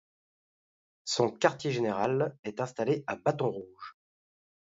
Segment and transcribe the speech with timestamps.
[1.05, 3.95] Son quartier-général est installé à Bâton-Rouge.